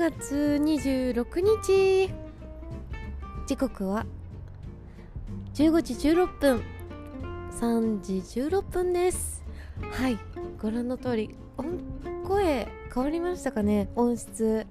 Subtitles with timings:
[0.00, 2.10] 月26日
[3.46, 4.06] 時刻は
[5.52, 6.62] 15時16分。
[7.50, 9.44] 3時16分です。
[9.92, 10.18] はい
[10.58, 11.34] ご覧の通り
[12.26, 14.66] 声変わりましたかね音質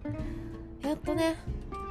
[0.81, 1.35] やっとね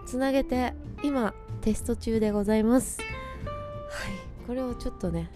[0.05, 0.75] つなげて
[1.05, 2.99] 今テスト中でございます。
[2.99, 5.31] はいこれをちょっとね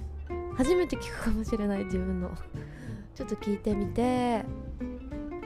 [0.57, 2.33] 初めて聞くかもしれない自分の。
[3.15, 4.45] ちょっと聞いてみて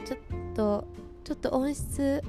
[0.05, 0.19] ちょっ
[0.55, 0.87] と
[1.23, 2.23] ちょっと音質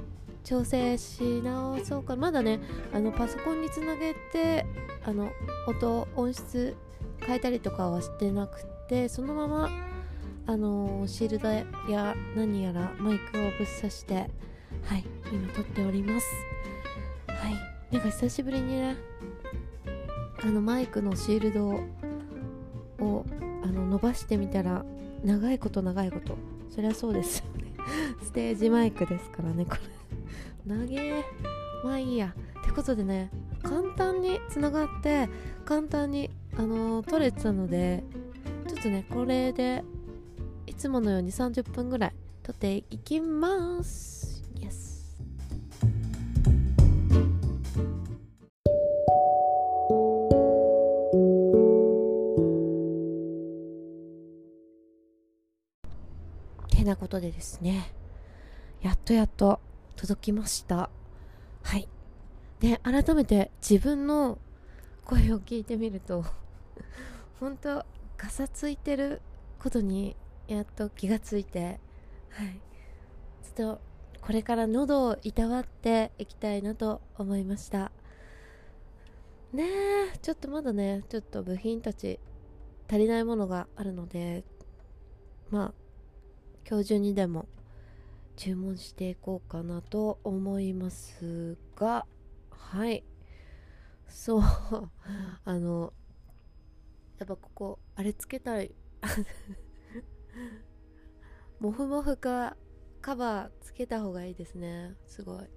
[0.49, 2.59] 調整し直そうかまだね
[2.91, 4.65] あのパソコンにつなげて
[5.05, 5.29] あの
[5.67, 6.75] 音音質
[7.19, 9.69] 変えたりとかはしてなくてそのまま
[10.47, 11.49] あのシールド
[11.91, 14.31] や何やらマイクをぶっ刺して
[14.85, 16.27] はい今撮っております。
[17.27, 17.53] はい。
[17.91, 18.95] なんか久しぶりにね
[20.41, 21.67] あのマイクのシールド
[23.05, 23.25] を
[23.63, 24.83] あの伸ばしてみたら
[25.23, 26.35] 長いこと長いこと。
[26.71, 27.75] そりゃそうですよね。
[28.25, 29.98] ステージマイクですからねこれ。
[30.65, 31.25] 長え
[31.83, 32.35] まあいいや。
[32.61, 33.31] ってことでね
[33.63, 35.27] 簡単につながって
[35.65, 38.03] 簡単にあのー、撮れてたので
[38.67, 39.83] ちょっとねこれで
[40.67, 44.43] いつものように30分ぐらい撮っていきます。
[44.55, 45.17] イエス
[56.69, 57.91] てなことでですね
[58.81, 59.59] やっとやっと
[59.99, 60.89] 届きました。
[61.61, 61.89] はい。
[62.61, 64.37] で改めて自分の
[65.03, 66.23] 声を聞いてみると
[67.39, 67.85] 本当
[68.17, 69.21] ガサついてる
[69.59, 70.15] ことに
[70.47, 71.81] やっと気がついて
[72.29, 72.61] はい。
[73.43, 73.81] ちょっと
[74.21, 77.91] これから喉をいたわっていきたいなと思いました。
[79.51, 79.65] ね
[80.13, 82.19] えちょっとまだねちょっと部品たち
[82.87, 84.45] 足りないものがあるので
[85.49, 85.73] まあ
[86.65, 87.49] 今日中にでも
[88.39, 92.05] 注文していこうかなと思いますが
[92.51, 93.03] はい。
[94.07, 94.41] そう。
[95.43, 95.91] あの
[97.17, 98.73] やっぱここあれつけたい。
[101.59, 102.55] モフモフか
[103.01, 104.95] カバーつけた方がいいですね。
[105.05, 105.49] すごい。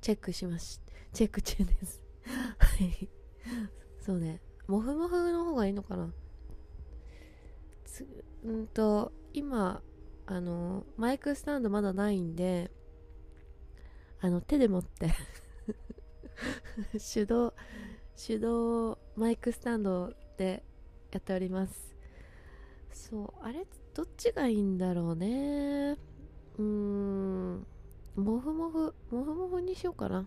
[0.00, 0.80] チェックしまし
[1.12, 2.02] チェック中です。
[2.58, 3.08] はい。
[4.00, 4.42] そうね。
[4.66, 6.12] モフモフの方がいいのかな。
[7.84, 8.04] つ
[8.42, 9.84] うんと今
[10.34, 12.70] あのマイクスタンドまだないんで
[14.18, 15.12] あの手で持って
[17.12, 17.52] 手動
[18.16, 20.64] 手動マイクスタンドで
[21.10, 21.94] やっております。
[22.90, 25.98] そうあれどっちがいいんだろうね。
[26.56, 27.66] うーん
[28.16, 30.26] もふもふもふもふにしようかな。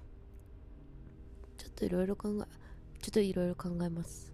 [1.57, 2.45] ちょっといろいろ考え
[3.01, 4.31] ちょっといろいろ考えます。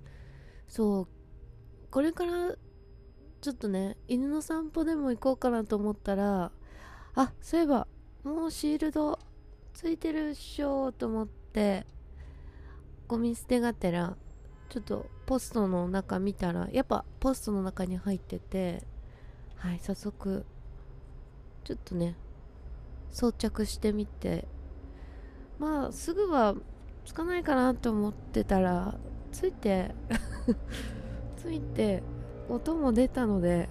[0.68, 1.08] そう
[1.90, 2.58] これから
[3.42, 6.52] ちょっとね犬の散歩でも行こうかなと思ったら
[7.16, 7.88] あそういえば
[8.24, 9.18] もうシールド
[9.74, 11.86] ついてるっしょと思って
[13.08, 14.16] ゴミ捨てがてら
[14.70, 18.84] ちょっとポストの中見たらやっぱポストの中に入ってて
[19.56, 20.46] はい早速
[21.64, 22.16] ちょっとね
[23.10, 24.48] 装着してみて
[25.58, 26.56] まあすぐは
[27.06, 28.96] つかないかなと思ってたら
[29.32, 29.96] ついて
[31.38, 32.04] ついて
[32.54, 33.70] 音も出たので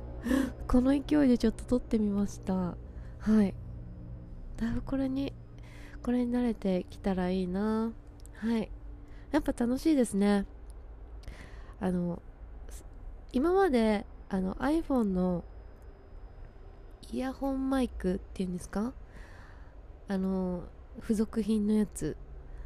[0.68, 2.76] この勢いでちょっと撮ってみました。
[3.18, 3.54] はい。
[4.56, 5.32] だいぶこれに
[6.02, 7.92] これに慣れてきたらいいな。
[8.34, 8.70] はい。
[9.30, 10.46] やっぱ楽しいですね。
[11.80, 12.20] あの
[13.32, 15.44] 今まであの iPhone の
[17.12, 18.92] イヤホンマイクっていうんですか？
[20.08, 20.64] あの
[21.00, 22.16] 付属品のやつ。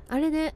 [0.08, 0.54] あれで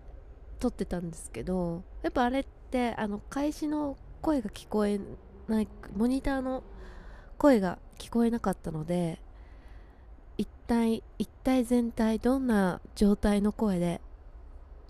[0.58, 5.00] 撮ってたんですけどやっぱあれってあの開始の声が聞こえ
[5.48, 6.62] ないモニターの
[7.38, 9.20] 声が聞こえなかったので
[10.36, 14.00] 一体一体全体どんな状態の声で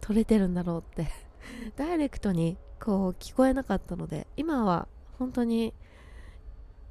[0.00, 1.10] 撮れてるんだろうって
[1.76, 4.88] ダイレクトにこう聞こえなかったので今は
[5.18, 5.74] 本当に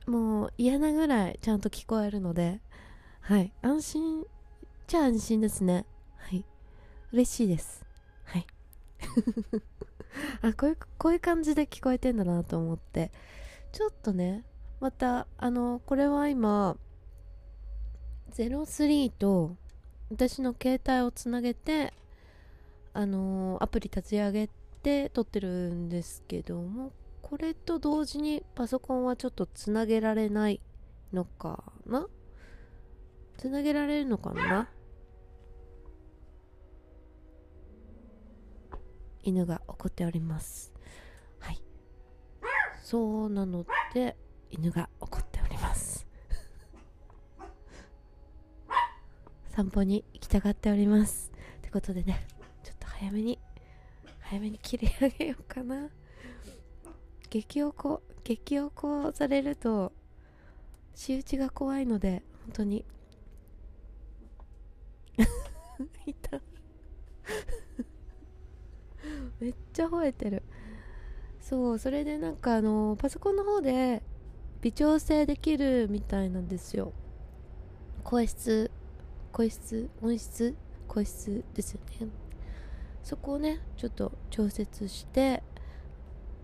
[0.06, 2.62] もう嫌なぐらいちゃんと聞こえるので
[3.22, 4.26] はい安心
[4.88, 5.86] じゃあ安心ですね。
[6.18, 6.46] はい
[7.12, 7.86] 嬉しいです。
[8.24, 8.48] はい。
[10.42, 13.12] あこういうこういう感じで聞こえてんだなと思って。
[13.72, 14.44] ちょっとね
[14.80, 16.78] またあのこれは今
[18.32, 19.56] 03と
[20.10, 21.94] 私の携帯をつなげて
[22.94, 24.50] あのアプリ立ち上げ
[24.82, 26.92] て撮ってるんですけども
[27.22, 30.62] これと同時にパソコンはちょっとつなげられない
[31.14, 32.08] のかな？
[33.38, 34.70] つなげられるのかな？
[39.28, 40.72] 犬が怒っております。
[41.40, 41.62] はい。
[42.82, 44.16] そうなので
[44.50, 46.08] 犬が怒っております。
[49.52, 51.30] 散歩に行きたがっております。
[51.58, 52.26] ってことでね
[52.64, 53.38] ちょっと早めに
[54.22, 55.90] 早めに切り上げようかな。
[57.30, 59.92] 激おこ激おこされると
[60.96, 62.86] 仕打ちが怖いので本当に
[66.22, 66.40] た
[69.40, 70.44] めっちゃ吠えてる。
[71.40, 74.04] そうそれでなんかあのパソコンの方で
[74.62, 76.94] 微調整できるみたいなんですよ。
[78.04, 78.72] 声質
[79.32, 80.56] 声質音質
[80.88, 82.08] 声質ですよね。
[83.04, 85.42] そこをねちょっと調節して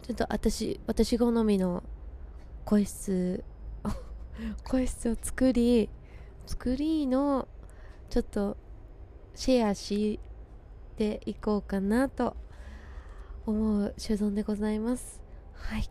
[0.03, 1.83] ちょっと私私好みの
[2.65, 3.43] 声質
[4.63, 5.89] 声質を作り
[6.45, 7.47] 作りの
[8.09, 8.57] ちょっと
[9.35, 10.19] シェアし
[10.95, 12.35] ていこうかなと
[13.45, 15.21] 思う所存でございます。
[15.53, 15.81] はい。
[15.81, 15.85] っ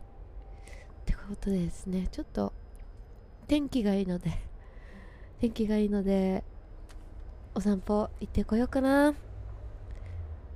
[1.05, 2.53] てことでですねちょっと
[3.47, 4.31] 天気がいいので
[5.39, 6.43] 天気がいいので
[7.53, 9.13] お散歩行ってこようかな。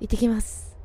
[0.00, 0.77] 行ってきます。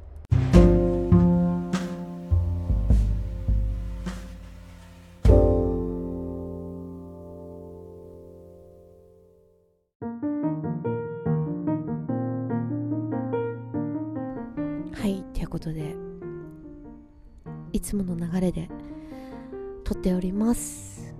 [15.03, 15.97] はいということで
[17.73, 18.69] いつもの流れで
[19.83, 21.13] 撮っております。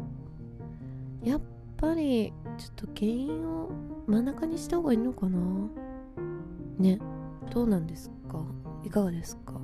[1.22, 1.42] やっ
[1.76, 3.72] ぱりちょっと原因を
[4.08, 5.38] 真ん中にした方がいいのかな？
[6.80, 6.98] ね
[7.52, 8.42] どうなんですか？
[8.86, 9.60] いかがですか？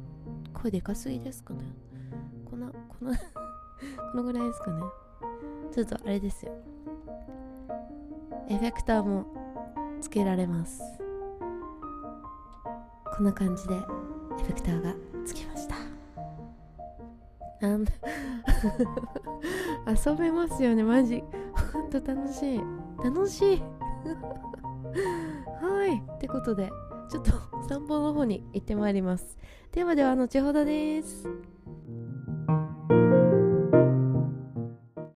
[0.54, 1.62] 声でかすぎですかね？
[2.44, 3.13] こんなこの
[4.12, 4.81] このぐらいですかね？
[5.71, 6.51] ちょっとあれですよ。
[8.50, 9.27] エフェクターも
[10.01, 10.81] つけられます。
[13.19, 14.95] こんな感じでエフェクターが
[15.25, 15.75] つきました。
[17.60, 17.88] なん遊
[20.16, 21.21] べますよねマジ。
[21.74, 22.62] ほんと楽しい。
[23.04, 23.57] 楽しい。
[25.62, 26.01] はい。
[26.16, 26.71] ってことで
[27.10, 27.33] ちょっと
[27.68, 29.38] 散歩の方に行ってまいります。
[29.74, 31.27] ではでは後ほどです。